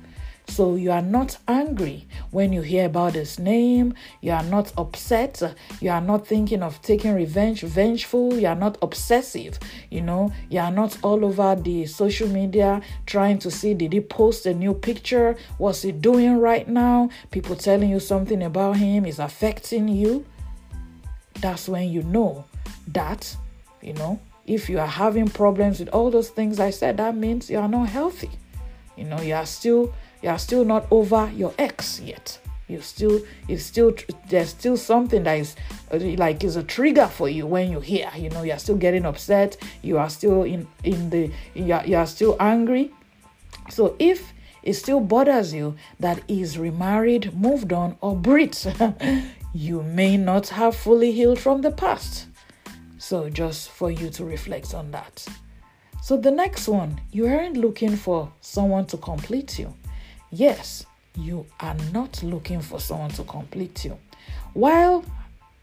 So 0.49 0.77
you 0.77 0.91
are 0.91 1.03
not 1.03 1.37
angry 1.49 2.07
when 2.31 2.53
you 2.53 2.63
hear 2.63 2.87
about 2.87 3.15
his 3.15 3.39
name. 3.39 3.95
You 4.21 4.33
are 4.33 4.45
not 4.45 4.73
upset. 4.79 5.43
You 5.81 5.91
are 5.91 6.01
not 6.01 6.27
thinking 6.27 6.63
of 6.63 6.81
taking 6.83 7.15
revenge, 7.15 7.63
vengeful. 7.63 8.39
You 8.39 8.47
are 8.47 8.55
not 8.55 8.79
obsessive. 8.81 9.59
You 9.91 10.03
know, 10.03 10.33
you 10.49 10.61
are 10.61 10.71
not 10.71 10.99
all 11.03 11.25
over 11.25 11.57
the 11.57 11.87
social 11.87 12.29
media 12.29 12.81
trying 13.07 13.39
to 13.41 13.51
see 13.51 13.75
did 13.75 13.93
he 13.93 14.01
post 14.01 14.47
a 14.47 14.55
new 14.55 14.73
picture? 14.73 15.37
What's 15.59 15.83
he 15.83 15.93
doing 15.93 16.39
right 16.39 16.67
now? 16.67 17.11
People 17.31 17.57
telling 17.57 17.91
you 17.91 18.01
something 18.01 18.43
about 18.43 18.77
him 18.77 19.05
is 19.05 19.19
affecting 19.19 19.89
you. 19.89 20.25
That's 21.41 21.69
when 21.69 21.91
you 21.91 22.03
know 22.05 22.45
that, 22.89 23.37
you 23.83 23.93
know, 23.95 24.21
if 24.47 24.71
you 24.71 24.79
are 24.79 24.87
having 24.87 25.29
problems 25.29 25.81
with 25.81 25.89
all 25.91 26.11
those 26.11 26.31
things 26.31 26.61
I 26.61 26.71
said, 26.71 26.97
that 26.97 27.17
means 27.17 27.51
you 27.51 27.59
are 27.59 27.69
not 27.69 27.89
healthy. 27.89 28.31
You 28.97 29.05
know, 29.05 29.21
you 29.21 29.35
are 29.35 29.45
still 29.45 29.93
you 30.23 30.31
are 30.31 30.39
still 30.39 30.65
not 30.65 30.87
over 30.91 31.31
your 31.35 31.55
ex 31.59 32.01
yet. 32.01 32.39
You 32.69 32.81
still 32.81 33.21
it's 33.49 33.65
still 33.65 33.95
there's 34.29 34.49
still 34.49 34.77
something 34.77 35.23
that 35.23 35.39
is 35.39 35.55
like 36.19 36.43
is 36.43 36.57
a 36.57 36.65
trigger 36.65 37.07
for 37.07 37.29
you 37.29 37.47
when 37.47 37.71
you 37.71 37.79
hear 37.79 38.11
you 38.17 38.29
know 38.31 38.43
you're 38.43 38.59
still 38.59 38.77
getting 38.77 39.07
upset. 39.07 39.57
You 39.83 39.99
are 39.99 40.11
still 40.11 40.43
in 40.43 40.67
in 40.83 41.11
the 41.11 41.31
you 41.55 41.73
are, 41.73 41.87
you 41.87 41.97
are 41.97 42.07
still 42.07 42.37
angry. 42.41 42.91
So 43.71 43.95
if 44.01 44.33
it 44.65 44.73
still 44.75 44.99
bothers 44.99 45.55
you 45.55 45.77
that 46.01 46.23
he's 46.27 46.59
remarried 46.59 47.33
moved 47.35 47.73
on 47.73 47.97
or 48.01 48.17
breeds 48.17 48.67
you 49.55 49.83
may 49.83 50.17
not 50.17 50.49
have 50.49 50.75
fully 50.75 51.13
healed 51.13 51.39
from 51.39 51.63
the 51.63 51.71
past. 51.71 52.27
So 52.99 53.31
just 53.31 53.71
for 53.71 53.93
you 53.93 54.11
to 54.11 54.25
reflect 54.25 54.75
on 54.75 54.91
that. 54.91 55.25
So 56.03 56.17
the 56.17 56.33
next 56.33 56.67
one 56.67 57.01
you 57.13 57.29
aren't 57.29 57.57
looking 57.57 57.95
for 57.95 58.33
someone 58.41 58.87
to 58.87 58.97
complete 58.97 59.57
you 59.57 59.73
Yes, 60.39 60.85
you 61.15 61.47
are 61.61 61.77
not 61.95 62.23
looking 62.23 62.61
for 62.61 62.79
someone 62.79 63.09
to 63.13 63.25
complete 63.25 63.87
you. 63.87 63.99
While 64.53 65.03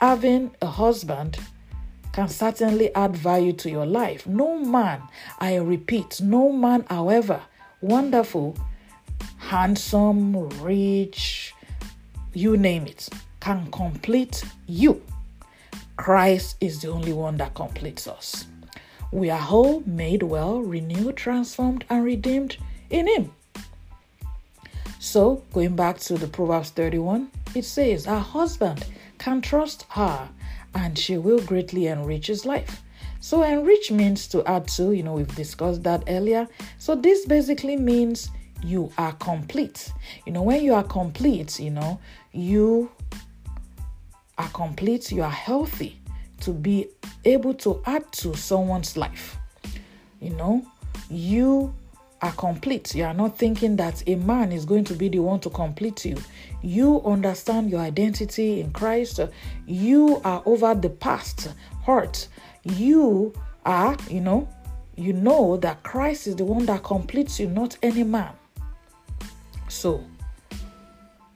having 0.01 0.50
a 0.63 0.65
husband 0.65 1.38
can 2.12 2.27
certainly 2.27 2.94
add 2.96 3.15
value 3.15 3.53
to 3.53 3.70
your 3.70 3.86
life, 3.86 4.25
no 4.25 4.58
man, 4.58 5.03
I 5.38 5.58
repeat, 5.58 6.22
no 6.22 6.51
man, 6.51 6.86
however 6.89 7.39
wonderful, 7.82 8.58
handsome, 9.38 10.50
rich, 10.63 11.53
you 12.34 12.58
name 12.58 12.88
it, 12.88 13.10
can 13.42 13.70
complete 13.70 14.44
you. 14.65 15.03
Christ 15.98 16.58
is 16.62 16.82
the 16.82 16.88
only 16.88 17.13
one 17.13 17.38
that 17.38 17.53
completes 17.53 18.08
us. 18.08 18.48
We 19.12 19.30
are 19.30 19.38
whole, 19.38 19.82
made 19.86 20.24
well, 20.24 20.62
renewed, 20.62 21.15
transformed, 21.18 21.86
and 21.92 22.03
redeemed 22.03 22.58
in 22.89 23.06
Him. 23.06 23.34
So, 25.04 25.44
going 25.52 25.76
back 25.76 26.00
to 26.00 26.18
the 26.18 26.28
Proverbs 26.28 26.70
31, 26.70 27.30
it 27.56 27.66
says, 27.66 28.06
Her 28.06 28.20
husband 28.20 28.86
can 29.18 29.42
trust 29.42 29.86
her 29.90 30.30
and 30.76 30.98
she 30.98 31.18
will 31.18 31.42
greatly 31.42 31.88
enrich 31.88 32.28
his 32.28 32.46
life. 32.46 32.82
So, 33.20 33.44
enrich 33.44 33.92
means 33.92 34.30
to 34.30 34.46
add 34.46 34.66
to, 34.70 34.94
you 34.94 35.04
know, 35.04 35.16
we've 35.16 35.36
discussed 35.36 35.84
that 35.84 36.06
earlier. 36.08 36.48
So, 36.78 36.96
this 36.96 37.26
basically 37.26 37.76
means 37.76 38.30
you 38.64 38.94
are 38.98 39.12
complete. 39.12 39.92
You 40.26 40.32
know, 40.32 40.42
when 40.42 40.64
you 40.64 40.74
are 40.74 40.86
complete, 40.86 41.60
you 41.60 41.72
know, 41.72 42.00
you 42.32 42.90
are 44.38 44.50
complete, 44.54 45.12
you 45.12 45.22
are 45.22 45.30
healthy 45.30 46.00
to 46.40 46.52
be 46.52 46.88
able 47.26 47.56
to 47.56 47.84
add 47.86 48.10
to 48.14 48.38
someone's 48.38 48.96
life. 48.96 49.36
You 50.22 50.30
know, 50.30 50.66
you 51.10 51.74
are 52.24 52.32
complete. 52.32 52.96
You 52.96 53.03
are 53.03 53.13
not 53.13 53.38
thinking 53.38 53.75
that 53.75 54.01
a 54.08 54.15
man 54.15 54.53
is 54.53 54.63
going 54.65 54.86
to 54.86 54.94
be 54.94 55.10
the 55.10 55.20
one 55.20 55.42
to 55.42 55.50
complete 55.50 56.06
you. 56.06 56.18
You 56.62 57.01
understand 57.03 57.70
your 57.70 57.82
identity 57.82 58.62
in 58.62 58.72
Christ. 58.72 59.20
You 59.68 60.22
are 60.24 60.42
over 60.46 60.74
the 60.74 60.89
past 60.89 61.50
hurt. 61.86 62.30
You 62.63 63.34
are, 63.65 63.98
you 64.10 64.22
know, 64.22 64.48
you 64.96 65.12
know 65.12 65.58
that 65.58 65.84
Christ 65.84 66.27
is 66.27 66.38
the 66.38 66.46
one 66.46 66.65
that 66.68 66.84
completes 66.84 67.42
you, 67.42 67.50
not 67.50 67.77
any 67.84 68.03
man. 68.03 68.32
So, 69.68 70.01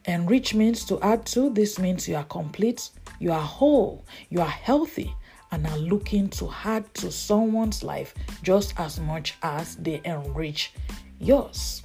enrich 0.06 0.54
means 0.54 0.86
to 0.86 1.02
add 1.02 1.26
to. 1.28 1.50
This 1.50 1.80
means 1.80 2.08
you 2.08 2.16
are 2.16 2.24
complete, 2.24 2.92
you 3.20 3.34
are 3.34 3.42
whole, 3.42 4.06
you 4.30 4.40
are 4.40 4.48
healthy, 4.48 5.14
and 5.52 5.66
are 5.68 5.78
looking 5.78 6.30
to 6.30 6.52
add 6.64 6.94
to 6.96 7.12
someone's 7.12 7.84
life 7.84 8.14
just 8.44 8.74
as 8.80 9.00
much 9.00 9.36
as 9.44 9.76
they 9.78 10.02
enrich 10.04 10.74
yours. 11.20 11.84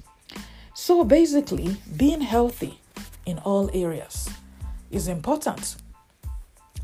So 0.73 1.03
basically, 1.03 1.77
being 1.97 2.21
healthy 2.21 2.79
in 3.25 3.39
all 3.39 3.69
areas 3.73 4.29
is 4.91 5.07
important. 5.07 5.75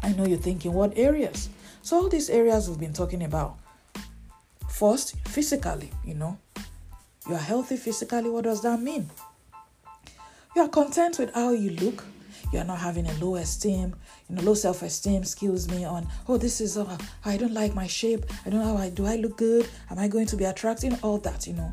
I 0.02 0.14
know 0.14 0.26
you're 0.26 0.38
thinking, 0.38 0.74
what 0.74 0.98
areas? 0.98 1.50
So, 1.82 1.98
all 1.98 2.10
these 2.10 2.30
areas 2.30 2.70
we've 2.70 2.80
been 2.80 2.94
talking 2.94 3.24
about. 3.24 3.58
First, 4.70 5.16
physically, 5.28 5.92
you 6.06 6.14
know, 6.14 6.38
you 7.28 7.36
are 7.36 7.38
healthy 7.38 7.78
physically. 7.78 8.30
What 8.30 8.46
does 8.46 8.62
that 8.62 8.82
mean? 8.82 9.10
You 10.56 10.64
are 10.64 10.70
content 10.70 11.20
with 11.20 11.34
how 11.34 11.52
you 11.52 11.72
look, 11.72 12.06
you're 12.52 12.64
not 12.64 12.80
having 12.80 13.08
a 13.08 13.14
low 13.24 13.36
esteem, 13.36 13.96
you 14.28 14.36
know, 14.36 14.42
low 14.42 14.54
self-esteem, 14.54 15.22
excuse 15.22 15.70
me, 15.70 15.86
on 15.86 16.08
oh 16.28 16.38
this 16.38 16.62
is 16.62 16.78
uh, 16.78 16.98
I 17.26 17.38
don't 17.38 17.54
like 17.54 17.74
my 17.76 17.88
shape, 17.88 18.26
I 18.46 18.50
don't 18.50 18.60
know 18.60 18.76
how 18.76 18.84
I 18.84 18.90
do 18.90 19.06
I 19.06 19.16
look 19.18 19.38
good, 19.38 19.68
am 19.90 20.00
I 20.00 20.08
going 20.08 20.26
to 20.28 20.36
be 20.36 20.46
attracting 20.46 20.98
all 21.02 21.18
that, 21.20 21.48
you 21.48 21.54
know. 21.54 21.72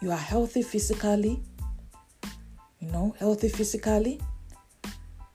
You 0.00 0.10
are 0.10 0.16
healthy 0.16 0.62
physically, 0.62 1.42
you 2.78 2.90
know, 2.90 3.14
healthy 3.18 3.48
physically. 3.48 4.20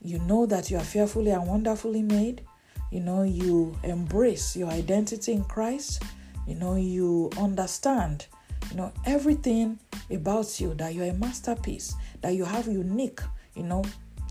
You 0.02 0.20
know 0.20 0.46
that 0.48 0.70
you 0.70 0.78
are 0.78 0.84
fearfully 0.84 1.32
and 1.32 1.48
wonderfully 1.48 2.02
made. 2.02 2.44
You 2.92 3.00
know, 3.00 3.24
you 3.24 3.76
embrace 3.84 4.56
your 4.56 4.70
identity 4.70 5.34
in 5.34 5.44
Christ. 5.44 6.04
You 6.48 6.56
know, 6.56 6.76
you 6.76 7.32
understand, 7.40 8.28
you 8.70 8.78
know, 8.78 8.92
everything 9.06 9.80
about 10.12 10.60
you 10.60 10.76
that 10.76 10.94
you're 10.94 11.08
a 11.08 11.14
masterpiece, 11.14 11.96
that 12.22 12.36
you 12.36 12.46
have 12.46 12.68
unique, 12.68 13.20
you 13.56 13.64
know, 13.64 13.84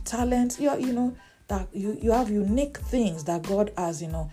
talent, 0.05 0.59
you 0.61 0.77
you 0.79 0.93
know, 0.93 1.17
that 1.49 1.69
you, 1.73 1.99
you 2.01 2.13
have 2.13 2.31
unique 2.31 2.79
things 2.79 3.25
that 3.25 3.43
God 3.43 3.73
has, 3.77 4.03
you 4.03 4.09
know, 4.09 4.31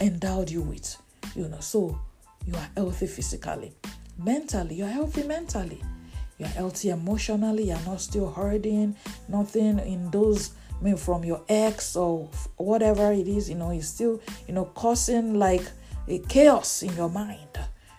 endowed 0.00 0.50
you 0.50 0.62
with. 0.62 0.96
You 1.34 1.48
know, 1.48 1.60
so 1.60 1.98
you 2.46 2.54
are 2.54 2.68
healthy 2.76 3.06
physically. 3.06 3.72
Mentally, 4.18 4.76
you're 4.76 4.88
healthy 4.88 5.24
mentally. 5.24 5.82
You're 6.38 6.48
healthy 6.48 6.90
emotionally, 6.90 7.68
you're 7.68 7.78
not 7.86 8.00
still 8.00 8.30
hurting, 8.30 8.96
nothing 9.28 9.78
in 9.78 10.10
those 10.10 10.52
I 10.82 10.84
mean 10.84 10.96
from 10.96 11.22
your 11.24 11.42
ex 11.48 11.94
or 11.94 12.28
whatever 12.56 13.12
it 13.12 13.28
is, 13.28 13.48
you 13.48 13.54
know, 13.54 13.70
is 13.70 13.88
still, 13.88 14.20
you 14.48 14.54
know, 14.54 14.64
causing 14.74 15.38
like 15.38 15.62
a 16.08 16.18
chaos 16.18 16.82
in 16.82 16.96
your 16.96 17.08
mind 17.08 17.56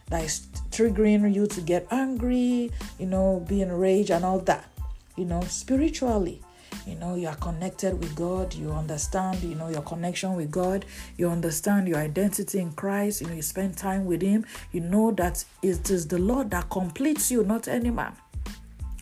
that 0.10 0.24
is 0.26 0.48
triggering 0.70 1.34
you 1.34 1.48
to 1.48 1.62
get 1.62 1.88
angry, 1.92 2.72
you 3.00 3.06
know, 3.06 3.46
be 3.48 3.62
enraged 3.62 4.12
and 4.12 4.26
all 4.26 4.40
that. 4.40 4.70
You 5.16 5.24
know, 5.24 5.40
spiritually, 5.42 6.42
you 6.86 6.96
know 6.96 7.16
you 7.16 7.28
are 7.28 7.36
connected 7.36 7.98
with 8.00 8.16
god 8.16 8.54
you 8.54 8.72
understand 8.72 9.42
you 9.44 9.56
know 9.56 9.70
your 9.70 9.82
connection 9.82 10.36
with 10.36 10.52
god 10.52 10.86
you 11.18 11.30
understand 11.30 11.88
your 11.88 11.98
identity 11.98 12.60
in 12.60 12.72
christ 12.74 13.22
you 13.22 13.28
know 13.28 13.34
you 13.34 13.42
spend 13.42 13.78
time 13.78 14.06
with 14.06 14.22
him 14.22 14.46
you 14.72 14.80
know 14.80 15.12
that 15.12 15.44
it 15.62 15.90
is 15.90 16.08
the 16.08 16.18
lord 16.18 16.50
that 16.52 16.70
completes 16.70 17.32
you 17.32 17.44
not 17.44 17.68
any 17.68 17.90
man 17.90 18.14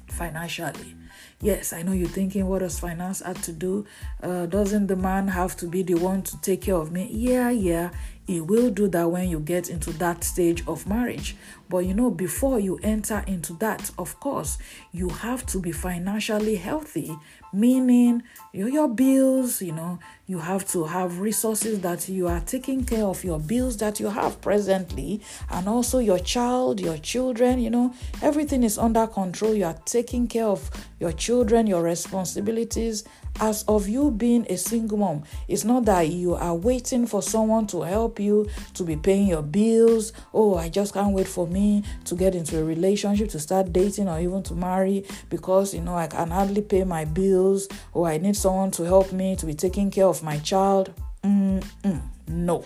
financially. 0.07 0.95
Yes 1.41 1.73
i 1.73 1.81
know 1.81 1.93
you're 1.93 2.07
thinking 2.07 2.45
what 2.47 2.59
does 2.59 2.77
finance 2.79 3.21
have 3.21 3.41
to 3.43 3.51
do? 3.51 3.85
Uh, 4.21 4.45
doesn't 4.45 4.87
the 4.87 4.95
man 4.95 5.27
have 5.29 5.57
to 5.57 5.65
be 5.65 5.81
the 5.81 5.95
one 5.95 6.21
to 6.21 6.39
take 6.41 6.61
care 6.61 6.75
of 6.75 6.91
me? 6.91 7.09
Yeah 7.11 7.49
yeah 7.49 7.89
he 8.27 8.39
will 8.39 8.69
do 8.69 8.87
that 8.89 9.09
when 9.09 9.27
you 9.27 9.39
get 9.39 9.69
into 9.69 9.91
that 9.93 10.23
stage 10.23 10.65
of 10.67 10.87
marriage. 10.87 11.35
But 11.71 11.85
you 11.85 11.93
know, 11.93 12.11
before 12.11 12.59
you 12.59 12.77
enter 12.83 13.23
into 13.27 13.53
that, 13.53 13.89
of 13.97 14.19
course, 14.19 14.57
you 14.91 15.07
have 15.07 15.45
to 15.47 15.59
be 15.59 15.71
financially 15.71 16.57
healthy, 16.57 17.17
meaning 17.53 18.23
your, 18.51 18.67
your 18.67 18.89
bills, 18.89 19.61
you 19.61 19.71
know, 19.71 19.97
you 20.27 20.39
have 20.39 20.67
to 20.71 20.83
have 20.83 21.19
resources 21.19 21.79
that 21.79 22.09
you 22.09 22.27
are 22.27 22.41
taking 22.41 22.83
care 22.83 23.05
of 23.05 23.23
your 23.23 23.39
bills 23.39 23.77
that 23.77 24.01
you 24.01 24.09
have 24.09 24.41
presently, 24.41 25.21
and 25.49 25.69
also 25.69 25.99
your 25.99 26.19
child, 26.19 26.81
your 26.81 26.97
children, 26.97 27.59
you 27.59 27.69
know, 27.69 27.93
everything 28.21 28.63
is 28.63 28.77
under 28.77 29.07
control. 29.07 29.55
You 29.55 29.65
are 29.65 29.79
taking 29.85 30.27
care 30.27 30.47
of 30.47 30.69
your 30.99 31.13
children, 31.13 31.67
your 31.67 31.83
responsibilities, 31.83 33.05
as 33.39 33.63
of 33.63 33.87
you 33.87 34.11
being 34.11 34.45
a 34.49 34.57
single 34.57 34.97
mom, 34.97 35.23
it's 35.47 35.63
not 35.63 35.85
that 35.85 36.09
you 36.09 36.35
are 36.35 36.53
waiting 36.53 37.07
for 37.07 37.21
someone 37.21 37.65
to 37.67 37.81
help 37.81 38.19
you 38.19 38.47
to 38.73 38.83
be 38.83 38.95
paying 38.95 39.27
your 39.27 39.41
bills. 39.41 40.13
Oh, 40.33 40.55
I 40.55 40.69
just 40.69 40.93
can't 40.93 41.13
wait 41.13 41.27
for 41.27 41.47
me 41.47 41.60
to 42.05 42.15
get 42.15 42.35
into 42.35 42.59
a 42.59 42.63
relationship, 42.63 43.29
to 43.29 43.39
start 43.39 43.71
dating, 43.71 44.07
or 44.07 44.19
even 44.19 44.43
to 44.43 44.53
marry 44.53 45.05
because 45.29 45.73
you 45.73 45.81
know 45.81 45.95
I 45.95 46.07
can 46.07 46.29
hardly 46.29 46.61
pay 46.61 46.83
my 46.83 47.05
bills, 47.05 47.67
or 47.93 48.07
I 48.07 48.17
need 48.17 48.35
someone 48.35 48.71
to 48.71 48.83
help 48.83 49.11
me 49.11 49.35
to 49.37 49.45
be 49.45 49.53
taking 49.53 49.91
care 49.91 50.07
of 50.07 50.23
my 50.23 50.37
child. 50.39 50.93
Mm-mm, 51.23 52.01
no. 52.27 52.65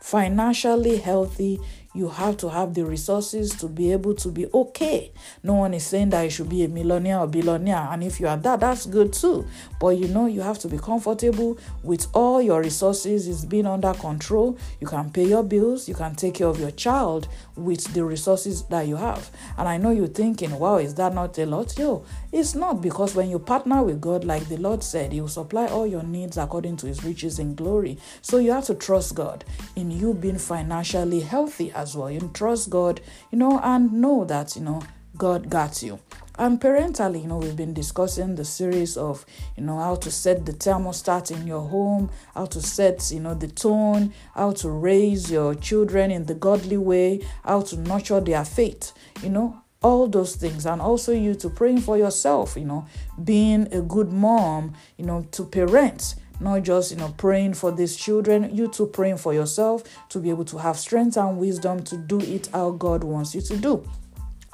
Financially 0.00 0.96
healthy 0.98 1.60
you 1.94 2.08
have 2.08 2.36
to 2.36 2.48
have 2.48 2.74
the 2.74 2.84
resources 2.84 3.50
to 3.56 3.66
be 3.66 3.92
able 3.92 4.14
to 4.14 4.28
be 4.28 4.46
okay. 4.54 5.10
No 5.42 5.54
one 5.54 5.74
is 5.74 5.84
saying 5.84 6.10
that 6.10 6.22
you 6.22 6.30
should 6.30 6.48
be 6.48 6.62
a 6.64 6.68
millionaire 6.68 7.18
or 7.18 7.26
billionaire, 7.26 7.88
and 7.90 8.04
if 8.04 8.20
you 8.20 8.28
are 8.28 8.36
that, 8.36 8.60
that's 8.60 8.86
good 8.86 9.12
too. 9.12 9.46
But 9.80 9.98
you 9.98 10.06
know, 10.06 10.26
you 10.26 10.42
have 10.42 10.58
to 10.60 10.68
be 10.68 10.78
comfortable 10.78 11.58
with 11.82 12.06
all 12.14 12.40
your 12.40 12.60
resources 12.60 13.26
is 13.26 13.44
being 13.44 13.66
under 13.66 13.92
control. 13.94 14.58
You 14.80 14.86
can 14.86 15.10
pay 15.10 15.24
your 15.24 15.42
bills, 15.42 15.88
you 15.88 15.94
can 15.94 16.14
take 16.14 16.34
care 16.34 16.46
of 16.46 16.60
your 16.60 16.70
child 16.70 17.26
with 17.58 17.92
the 17.92 18.04
resources 18.04 18.62
that 18.64 18.86
you 18.86 18.96
have. 18.96 19.30
And 19.56 19.68
I 19.68 19.76
know 19.76 19.90
you're 19.90 20.06
thinking, 20.06 20.58
wow, 20.58 20.76
is 20.76 20.94
that 20.94 21.14
not 21.14 21.36
a 21.38 21.46
lot? 21.46 21.76
Yo, 21.78 22.04
it's 22.32 22.54
not 22.54 22.80
because 22.80 23.14
when 23.14 23.28
you 23.28 23.38
partner 23.38 23.82
with 23.82 24.00
God, 24.00 24.24
like 24.24 24.48
the 24.48 24.56
Lord 24.56 24.82
said, 24.82 25.12
He 25.12 25.20
will 25.20 25.28
supply 25.28 25.66
all 25.66 25.86
your 25.86 26.02
needs 26.02 26.36
according 26.36 26.76
to 26.78 26.86
His 26.86 27.04
riches 27.04 27.38
in 27.38 27.54
glory. 27.54 27.98
So 28.22 28.38
you 28.38 28.52
have 28.52 28.66
to 28.66 28.74
trust 28.74 29.14
God 29.14 29.44
in 29.76 29.90
you 29.90 30.14
being 30.14 30.38
financially 30.38 31.20
healthy 31.20 31.72
as 31.72 31.96
well. 31.96 32.10
You 32.10 32.30
trust 32.32 32.70
God, 32.70 33.00
you 33.30 33.38
know, 33.38 33.60
and 33.62 33.92
know 33.92 34.24
that, 34.24 34.56
you 34.56 34.62
know, 34.62 34.82
God 35.16 35.50
got 35.50 35.82
you. 35.82 35.98
And 36.38 36.60
parentally, 36.60 37.20
you 37.22 37.26
know, 37.26 37.38
we've 37.38 37.56
been 37.56 37.74
discussing 37.74 38.36
the 38.36 38.44
series 38.44 38.96
of, 38.96 39.26
you 39.56 39.64
know, 39.64 39.78
how 39.78 39.96
to 39.96 40.10
set 40.10 40.46
the 40.46 40.52
thermostat 40.52 41.32
in 41.32 41.48
your 41.48 41.68
home, 41.68 42.10
how 42.32 42.46
to 42.46 42.62
set, 42.62 43.10
you 43.10 43.18
know, 43.18 43.34
the 43.34 43.48
tone, 43.48 44.14
how 44.36 44.52
to 44.52 44.70
raise 44.70 45.32
your 45.32 45.56
children 45.56 46.12
in 46.12 46.26
the 46.26 46.34
godly 46.34 46.76
way, 46.76 47.20
how 47.44 47.62
to 47.62 47.76
nurture 47.76 48.20
their 48.20 48.44
faith, 48.44 48.92
you 49.20 49.30
know, 49.30 49.60
all 49.82 50.06
those 50.06 50.36
things. 50.36 50.64
And 50.64 50.80
also 50.80 51.12
you 51.12 51.34
to 51.34 51.50
praying 51.50 51.80
for 51.80 51.98
yourself 51.98 52.56
you 52.56 52.64
know 52.64 52.86
being 53.22 53.72
a 53.72 53.80
good 53.80 54.12
mom 54.12 54.74
you 54.96 55.04
know 55.04 55.24
to 55.30 55.44
parents 55.44 56.16
not 56.40 56.62
just 56.62 56.90
you 56.90 56.96
know 56.96 57.14
praying 57.16 57.54
for 57.54 57.72
these 57.72 57.96
children. 57.96 58.54
You 58.54 58.68
too 58.68 58.86
praying 58.86 59.18
for 59.18 59.34
yourself 59.34 59.82
to 60.10 60.18
be 60.18 60.30
able 60.30 60.44
to 60.46 60.58
have 60.58 60.78
strength 60.78 61.16
and 61.16 61.38
wisdom 61.38 61.82
to 61.84 61.96
do 61.96 62.20
it 62.20 62.48
how 62.52 62.70
god 62.70 63.04
wants 63.04 63.34
you 63.34 63.40
to 63.42 63.56
do. 63.56 63.88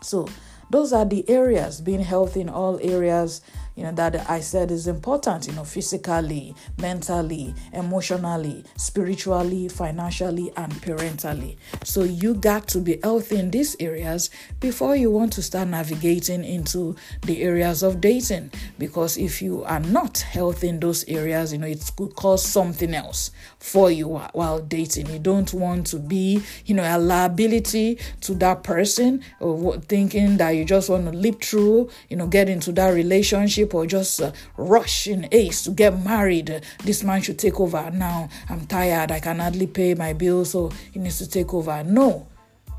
So 0.02 0.28
those 0.70 0.92
are 0.92 1.04
the 1.04 1.28
areas 1.28 1.80
being 1.80 2.00
healthy 2.00 2.40
in 2.40 2.48
all 2.48 2.78
areas 2.82 3.40
you 3.76 3.82
know 3.82 3.92
that 3.92 4.28
i 4.30 4.40
said 4.40 4.70
is 4.70 4.86
important 4.86 5.46
you 5.46 5.52
know 5.52 5.64
physically 5.64 6.54
mentally 6.78 7.54
emotionally 7.72 8.64
spiritually 8.76 9.68
financially 9.68 10.52
and 10.56 10.80
parentally. 10.82 11.56
So 11.84 12.02
you 12.02 12.34
got 12.34 12.68
to 12.68 12.78
be 12.78 12.98
healthy 13.02 13.38
in 13.38 13.50
these 13.50 13.76
areas 13.80 14.30
before 14.60 14.96
you 14.96 15.10
want 15.10 15.32
to 15.34 15.42
start 15.42 15.68
navigating 15.68 16.44
into 16.44 16.96
the 17.22 17.42
areas 17.42 17.82
of 17.82 18.00
dating. 18.00 18.52
Because 18.78 19.16
if 19.16 19.40
you 19.42 19.64
are 19.64 19.80
not 19.80 20.18
healthy 20.18 20.68
in 20.68 20.80
those 20.80 21.04
areas 21.08 21.52
you 21.52 21.58
know 21.58 21.66
it 21.66 21.90
could 21.96 22.14
cause 22.14 22.44
something 22.44 22.94
else 22.94 23.30
for 23.58 23.90
you 23.90 24.08
while 24.08 24.60
dating. 24.60 25.08
You 25.10 25.18
don't 25.18 25.52
want 25.52 25.86
to 25.88 25.98
be 25.98 26.42
you 26.66 26.74
know 26.74 26.84
a 26.84 26.98
liability 26.98 27.98
to 28.22 28.34
that 28.36 28.62
person 28.62 29.22
or 29.40 29.78
thinking 29.78 30.36
that 30.38 30.50
you 30.50 30.64
just 30.64 30.90
want 30.90 31.06
to 31.06 31.12
leap 31.16 31.42
through 31.42 31.90
you 32.08 32.16
know 32.16 32.26
get 32.26 32.48
into 32.48 32.72
that 32.72 32.90
relationship 32.90 33.63
relationship 33.64 33.74
or 33.74 33.86
just 33.86 34.20
uh, 34.20 34.32
rush 34.56 35.06
in 35.06 35.28
haste 35.32 35.64
to 35.64 35.70
get 35.70 36.04
married. 36.04 36.62
This 36.84 37.02
man 37.02 37.22
should 37.22 37.38
take 37.38 37.60
over 37.60 37.90
now. 37.90 38.28
I'm 38.48 38.66
tired. 38.66 39.10
I 39.10 39.20
can 39.20 39.38
hardly 39.38 39.66
pay 39.66 39.94
my 39.94 40.12
bills, 40.12 40.50
so 40.50 40.70
he 40.92 41.00
needs 41.00 41.18
to 41.18 41.28
take 41.28 41.54
over. 41.54 41.82
No, 41.84 42.26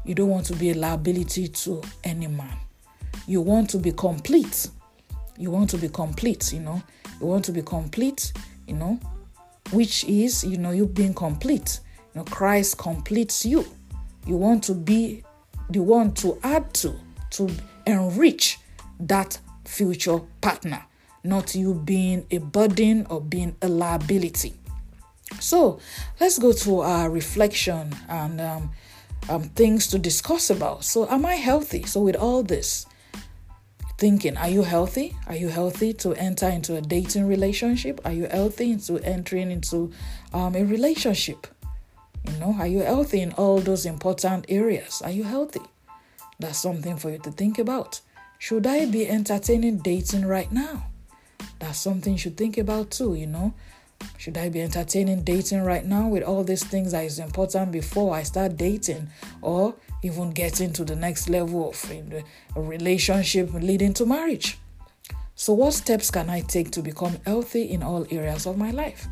you 0.06 0.16
don't 0.16 0.30
want 0.30 0.46
to 0.48 0.56
be 0.56 0.72
a 0.72 0.74
liability 0.74 1.48
to 1.48 1.82
any 2.04 2.28
man. 2.28 2.58
You 3.28 3.42
want 3.42 3.70
to 3.72 3.78
be 3.78 3.92
complete. 3.92 4.70
You 5.38 5.52
want 5.52 5.70
to 5.72 5.78
be 5.78 5.90
complete, 5.90 6.54
you 6.54 6.62
know. 6.62 6.82
You 7.20 7.28
want 7.28 7.46
to 7.46 7.52
be 7.52 7.62
complete, 7.62 8.34
you 8.68 8.76
know. 8.76 9.00
which 9.72 10.04
is, 10.06 10.44
you 10.44 10.58
know, 10.58 10.72
you 10.72 10.86
being 10.86 11.14
complete. 11.14 11.80
You 12.14 12.20
know, 12.20 12.26
Christ 12.26 12.78
completes 12.78 13.46
you. 13.46 13.66
You 14.26 14.38
want 14.38 14.64
to 14.66 14.74
be 14.74 15.24
the 15.70 15.80
one 15.80 16.14
to 16.16 16.38
add 16.44 16.74
to, 16.76 16.96
to 17.32 17.50
enrich 17.86 18.60
that 19.00 19.40
future 19.66 20.20
partner, 20.42 20.86
not 21.24 21.56
you 21.56 21.74
being 21.74 22.26
a 22.32 22.38
burden 22.38 23.06
or 23.10 23.22
being 23.22 23.56
a 23.62 23.68
liability. 23.68 24.54
So 25.40 25.80
let's 26.20 26.40
go 26.40 26.54
to 26.54 26.82
our 26.82 27.10
reflection 27.10 27.96
and 28.08 28.40
um, 28.40 28.72
um, 29.30 29.44
things 29.44 29.88
to 29.88 30.00
discuss 30.00 30.50
about. 30.50 30.84
So, 30.84 31.08
am 31.10 31.26
I 31.26 31.36
healthy? 31.36 31.84
So, 31.84 32.02
with 32.02 32.16
all 32.16 32.44
this, 32.44 32.86
thinking, 33.98 34.38
are 34.38 34.50
you 34.50 34.64
healthy? 34.64 35.16
Are 35.28 35.36
you 35.36 35.50
healthy 35.50 35.94
to 35.94 36.14
enter 36.16 36.48
into 36.48 36.76
a 36.76 36.82
dating 36.82 37.28
relationship? 37.28 38.02
Are 38.06 38.12
you 38.12 38.28
healthy 38.28 38.72
into 38.72 39.00
entering 39.00 39.52
into 39.52 39.92
um, 40.34 40.56
a 40.56 40.64
relationship? 40.64 41.48
You 42.26 42.38
know, 42.40 42.56
are 42.60 42.68
you 42.68 42.80
healthy 42.80 43.22
in 43.22 43.32
all 43.34 43.60
those 43.60 43.86
important 43.86 44.46
areas? 44.50 45.02
Are 45.04 45.12
you 45.12 45.24
healthy? 45.24 45.62
That's 46.40 46.60
something 46.60 46.98
for 46.98 47.10
you 47.10 47.20
to 47.20 47.32
think 47.32 47.60
about. 47.60 48.02
Should 48.46 48.68
I 48.68 48.86
be 48.86 49.10
entertaining 49.10 49.80
dating 49.80 50.24
right 50.24 50.52
now? 50.52 50.92
That's 51.58 51.80
something 51.80 52.14
you 52.14 52.20
should 52.20 52.38
think 52.38 52.60
about 52.60 52.92
too, 52.92 53.16
you 53.16 53.26
know. 53.26 53.56
Should 54.20 54.38
I 54.38 54.50
be 54.50 54.62
entertaining 54.62 55.24
dating 55.24 55.64
right 55.64 55.84
now 55.84 56.08
with 56.10 56.22
all 56.22 56.44
these 56.44 56.64
things 56.64 56.92
that 56.92 57.06
is 57.06 57.18
important 57.18 57.72
before 57.72 58.14
I 58.14 58.22
start 58.22 58.56
dating 58.56 59.08
or 59.42 59.74
even 60.04 60.30
getting 60.30 60.72
to 60.74 60.86
the 60.86 60.96
next 60.96 61.28
level 61.28 61.70
of 61.70 61.92
eh, 61.92 62.22
a 62.56 62.62
relationship 62.62 63.52
leading 63.52 63.96
to 63.96 64.06
marriage? 64.06 64.60
So, 65.34 65.54
what 65.54 65.74
steps 65.74 66.12
can 66.12 66.30
I 66.30 66.42
take 66.42 66.70
to 66.74 66.84
become 66.84 67.18
healthy 67.26 67.64
in 67.72 67.82
all 67.82 68.06
areas 68.12 68.46
of 68.46 68.60
my 68.60 68.70
life? 68.70 69.08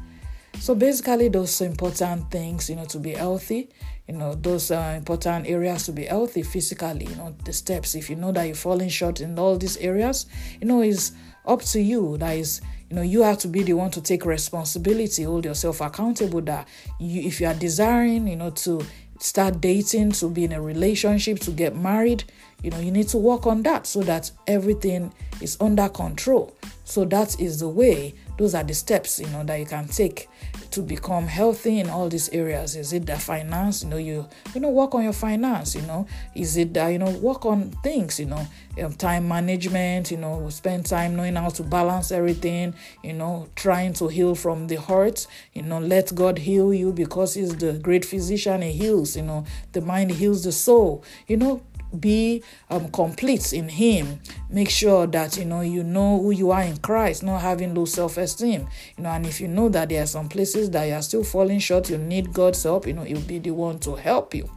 So, 0.59 0.75
basically, 0.75 1.27
those 1.27 1.59
important 1.61 2.31
things, 2.31 2.69
you 2.69 2.75
know, 2.75 2.85
to 2.85 2.99
be 2.99 3.11
healthy, 3.11 3.69
you 4.07 4.15
know, 4.15 4.35
those 4.35 4.71
uh, 4.71 4.93
important 4.95 5.47
areas 5.47 5.85
to 5.85 5.91
be 5.91 6.05
healthy 6.05 6.43
physically, 6.43 7.05
you 7.05 7.15
know, 7.15 7.35
the 7.43 7.53
steps. 7.53 7.95
If 7.95 8.09
you 8.09 8.15
know 8.15 8.31
that 8.31 8.45
you're 8.45 8.55
falling 8.55 8.89
short 8.89 9.19
in 9.19 9.37
all 9.37 9.57
these 9.57 9.77
areas, 9.77 10.25
you 10.61 10.67
know, 10.67 10.81
is 10.81 11.11
up 11.45 11.61
to 11.63 11.81
you. 11.81 12.17
That 12.17 12.37
is 12.37 12.61
you 12.93 12.97
know 12.97 13.01
you 13.01 13.23
have 13.23 13.39
to 13.39 13.47
be 13.47 13.63
the 13.63 13.73
one 13.73 13.89
to 13.89 14.01
take 14.01 14.23
responsibility 14.23 15.23
hold 15.23 15.45
yourself 15.45 15.81
accountable 15.81 16.41
that 16.41 16.67
you 16.99 17.23
if 17.23 17.41
you 17.41 17.47
are 17.47 17.55
desiring 17.55 18.27
you 18.27 18.35
know 18.35 18.51
to 18.51 18.85
start 19.19 19.59
dating 19.59 20.11
to 20.11 20.29
be 20.29 20.43
in 20.43 20.51
a 20.51 20.61
relationship 20.61 21.39
to 21.39 21.49
get 21.49 21.75
married 21.75 22.23
you 22.61 22.69
know 22.69 22.77
you 22.77 22.91
need 22.91 23.07
to 23.07 23.17
work 23.17 23.47
on 23.47 23.63
that 23.63 23.87
so 23.87 24.01
that 24.01 24.29
everything 24.45 25.11
is 25.41 25.57
under 25.59 25.89
control 25.89 26.55
so 26.83 27.03
that 27.03 27.39
is 27.39 27.59
the 27.61 27.67
way 27.67 28.13
those 28.43 28.55
are 28.55 28.63
the 28.63 28.73
steps 28.73 29.21
you 29.21 29.27
know 29.27 29.41
that 29.45 29.57
you 29.57 29.65
can 29.65 29.87
take 29.87 30.27
to 30.69 30.81
become 30.81 31.27
healthy 31.27 31.79
in 31.79 31.89
all 31.89 32.09
these 32.09 32.27
areas. 32.29 32.75
Is 32.75 32.91
it 32.91 33.05
the 33.05 33.17
finance? 33.17 33.83
You 33.83 33.89
know 33.89 33.97
you 33.97 34.27
you 34.53 34.59
know 34.59 34.69
work 34.69 34.93
on 34.95 35.03
your 35.03 35.13
finance 35.13 35.75
you 35.75 35.81
know. 35.83 36.05
Is 36.35 36.57
it 36.57 36.73
that 36.73 36.89
you 36.89 36.99
know 36.99 37.09
work 37.09 37.45
on 37.45 37.71
things 37.83 38.19
you 38.19 38.25
know. 38.25 38.45
Um, 38.81 38.91
time 38.93 39.27
management 39.27 40.09
you 40.09 40.17
know 40.17 40.49
spend 40.49 40.87
time 40.87 41.15
knowing 41.15 41.35
how 41.35 41.49
to 41.49 41.61
balance 41.61 42.11
everything 42.11 42.73
you 43.03 43.13
know 43.13 43.47
trying 43.55 43.93
to 43.93 44.07
heal 44.07 44.33
from 44.33 44.67
the 44.67 44.75
hurt 44.81 45.25
you 45.53 45.61
know. 45.61 45.79
Let 45.79 46.13
god 46.13 46.39
heal 46.39 46.73
you 46.73 46.91
because 46.91 47.35
he's 47.35 47.55
the 47.55 47.73
great 47.73 48.03
physician. 48.03 48.61
He 48.61 48.71
heals 48.71 49.15
you 49.15 49.21
know. 49.21 49.45
The 49.71 49.81
mind 49.81 50.11
heals 50.11 50.43
the 50.43 50.51
soul 50.51 51.03
you 51.27 51.37
know 51.37 51.61
be 51.99 52.43
um, 52.69 52.89
complete 52.91 53.53
in 53.53 53.69
him. 53.69 54.19
Make 54.49 54.69
sure 54.69 55.07
that 55.07 55.37
you 55.37 55.45
know 55.45 55.61
you 55.61 55.83
know 55.83 56.19
who 56.19 56.31
you 56.31 56.51
are 56.51 56.63
in 56.63 56.77
christ 56.77 57.23
not 57.23 57.41
having 57.41 57.73
low 57.73 57.85
self-esteem. 57.85 58.67
You 58.97 59.03
know 59.03 59.09
and 59.09 59.25
if 59.25 59.39
you 59.39 59.47
know 59.47 59.69
that 59.69 59.89
there 59.89 60.03
are 60.03 60.07
some 60.07 60.29
places 60.29 60.69
that 60.71 60.85
you 60.85 60.93
are 60.93 61.01
still 61.01 61.23
falling 61.23 61.59
short 61.59 61.89
you 61.89 61.97
need 61.97 62.33
god's 62.33 62.63
help 62.63 62.87
you 62.87 62.93
know 62.93 63.03
he'll 63.03 63.21
be 63.21 63.39
the 63.39 63.51
one 63.51 63.79
to 63.79 63.95
help 63.95 64.33
you. 64.33 64.49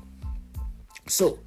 So 1.07 1.38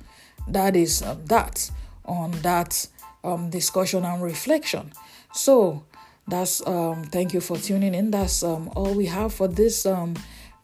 that 0.48 0.76
is 0.76 1.02
uh, 1.02 1.18
that 1.26 1.70
on 2.06 2.32
that 2.42 2.88
um, 3.24 3.50
discussion 3.50 4.06
and 4.06 4.22
reflection. 4.22 4.94
So 5.34 5.84
that's 6.28 6.66
um 6.68 7.04
thank 7.06 7.34
you 7.34 7.42
for 7.42 7.58
tuning 7.58 7.94
in. 7.96 8.12
That's 8.12 8.44
um 8.44 8.72
all 8.76 8.94
we 8.94 9.08
have 9.08 9.34
for 9.34 9.48
this 9.48 9.86
um 9.86 10.16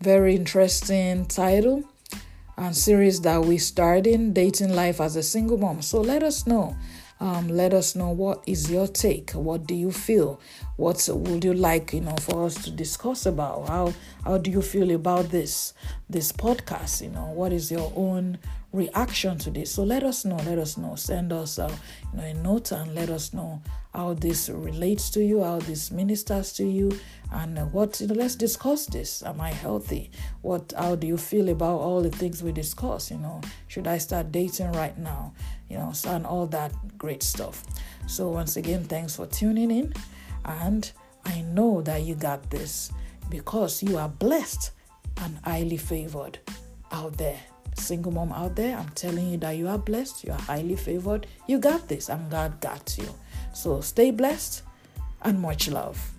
very 0.02 0.36
interesting 0.36 1.26
title 1.26 1.84
and 2.58 2.76
series 2.76 3.22
that 3.22 3.42
we 3.44 3.58
started 3.58 4.08
in 4.08 4.34
dating 4.34 4.74
life 4.74 5.02
as 5.02 5.16
a 5.16 5.24
single 5.24 5.58
mom. 5.58 5.82
So 5.82 6.02
let 6.02 6.24
us 6.24 6.48
know. 6.48 6.76
Um, 7.20 7.48
let 7.48 7.74
us 7.74 7.96
know 7.96 8.10
what 8.10 8.44
is 8.46 8.70
your 8.70 8.88
take. 8.88 9.32
What 9.32 9.66
do 9.66 9.74
you 9.74 9.92
feel? 9.92 10.42
What 10.76 11.08
would 11.12 11.46
you 11.46 11.54
like, 11.54 11.94
you 11.94 12.02
know, 12.02 12.16
for 12.20 12.46
us 12.46 12.62
to 12.66 12.72
discuss 12.72 13.26
about? 13.26 13.70
How 13.70 13.94
how 14.26 14.38
do 14.38 14.52
you 14.52 14.62
feel 14.62 14.92
about 14.92 15.30
this 15.30 15.74
this 16.10 16.34
podcast? 16.34 17.02
You 17.02 17.10
know, 17.10 17.28
what 17.28 17.54
is 17.54 17.72
your 17.72 17.92
own 17.96 18.38
reaction 18.76 19.38
to 19.40 19.52
this? 19.52 19.72
So 19.72 19.84
let 19.84 20.04
us 20.04 20.26
know. 20.26 20.36
Let 20.38 20.60
us 20.60 20.78
know. 20.78 20.96
Send 20.96 21.32
us, 21.32 21.58
uh, 21.58 21.74
you 22.14 22.18
know, 22.20 22.26
a 22.26 22.34
note 22.34 22.72
and 22.72 22.94
let 22.94 23.10
us 23.10 23.34
know 23.34 23.62
how 23.94 24.14
this 24.14 24.50
relates 24.50 25.10
to 25.12 25.24
you, 25.24 25.42
how 25.44 25.60
this 25.60 25.90
ministers 25.90 26.52
to 26.54 26.66
you, 26.66 26.92
and 27.32 27.72
what 27.72 28.00
you 28.02 28.08
know. 28.08 28.14
Let's 28.14 28.36
discuss 28.36 28.86
this. 28.86 29.24
Am 29.24 29.40
I 29.40 29.52
healthy? 29.52 30.12
What? 30.42 30.74
How 30.78 30.96
do 30.96 31.08
you 31.08 31.18
feel 31.18 31.50
about 31.50 31.80
all 31.80 32.02
the 32.02 32.12
things 32.12 32.44
we 32.44 32.52
discuss? 32.52 33.10
You 33.10 33.18
know, 33.18 33.42
should 33.68 33.88
I 33.88 33.98
start 33.98 34.32
dating 34.32 34.72
right 34.74 34.98
now? 34.98 35.34
You 35.70 35.78
know, 35.78 35.94
and 36.08 36.26
all 36.26 36.46
that 36.48 36.74
great 36.98 37.24
stuff. 37.24 37.64
So 38.08 38.30
once 38.30 38.58
again, 38.58 38.84
thanks 38.84 39.16
for 39.16 39.26
tuning 39.26 39.72
in, 39.72 39.94
and 40.44 40.92
I 41.26 41.42
know 41.42 41.82
that 41.82 42.04
you 42.04 42.16
got 42.16 42.50
this 42.50 42.92
because 43.30 43.82
you 43.82 43.98
are 43.98 44.10
blessed 44.10 44.72
and 45.18 45.40
highly 45.44 45.78
favored 45.78 46.40
out 46.92 47.18
there 47.18 47.40
single 47.76 48.12
mom 48.12 48.32
out 48.32 48.56
there, 48.56 48.78
I'm 48.78 48.90
telling 48.90 49.32
you 49.32 49.38
that 49.38 49.58
you 49.58 49.68
are 49.68 49.78
blessed, 49.78 50.24
you 50.24 50.32
are 50.32 50.40
highly 50.40 50.76
favored, 50.76 51.28
you 51.48 51.60
got 51.60 51.88
this, 51.88 52.10
and 52.10 52.30
God 52.32 52.60
got 52.62 52.98
you. 52.98 53.08
So 53.54 53.82
stay 53.82 54.12
blessed 54.12 54.64
and 55.22 55.40
much 55.40 55.70
love. 55.70 56.15